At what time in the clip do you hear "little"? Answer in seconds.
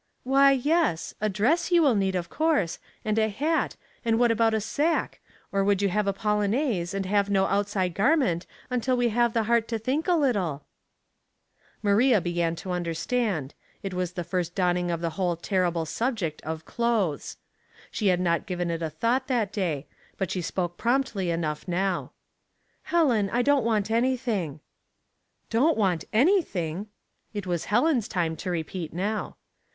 10.15-10.65